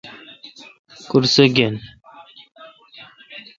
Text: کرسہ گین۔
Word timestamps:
کرسہ 1.09 1.45
گین۔ 1.55 1.75